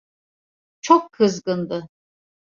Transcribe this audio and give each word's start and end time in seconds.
Çok 0.81 1.11
kızgındı. 1.11 1.87